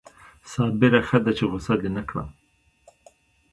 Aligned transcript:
صابره 0.51 1.01
ښه 1.07 1.17
ده 1.25 1.31
چې 1.37 1.43
غصه 1.51 1.73
دې 1.81 1.89
نه 1.97 2.03
کړم 2.09 2.29